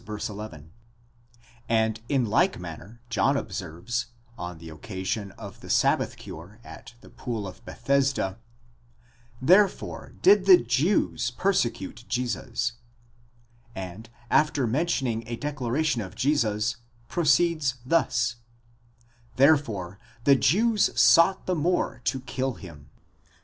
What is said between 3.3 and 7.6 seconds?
observes, on the occasion of the Sabbath cure at the pool